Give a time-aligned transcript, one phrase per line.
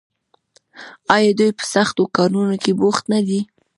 [1.15, 3.39] آیا دوی په سختو کارونو کې بوخت نه دي؟